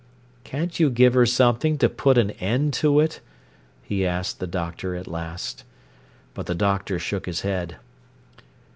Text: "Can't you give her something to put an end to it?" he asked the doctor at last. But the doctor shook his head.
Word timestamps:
"Can't 0.43 0.79
you 0.79 0.89
give 0.89 1.13
her 1.13 1.27
something 1.27 1.77
to 1.77 1.87
put 1.87 2.17
an 2.17 2.31
end 2.41 2.73
to 2.73 2.99
it?" 2.99 3.19
he 3.83 4.03
asked 4.03 4.39
the 4.39 4.47
doctor 4.47 4.95
at 4.95 5.07
last. 5.07 5.63
But 6.33 6.47
the 6.47 6.55
doctor 6.55 6.97
shook 6.97 7.27
his 7.27 7.41
head. 7.41 7.75